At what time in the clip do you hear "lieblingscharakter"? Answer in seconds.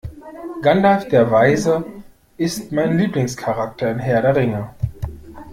2.97-3.91